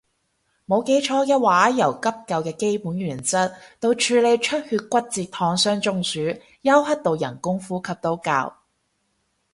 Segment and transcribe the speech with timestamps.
[0.67, 6.19] 冇記錯嘅話由急救嘅基本原則到處理出血骨折燙傷中暑
[6.63, 8.61] 休克到人工呼吸都教